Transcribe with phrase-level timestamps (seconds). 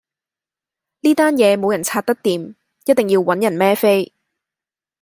[1.01, 2.55] 呢單嘢冇人拆得掂，
[2.85, 4.11] 一定要搵人孭飛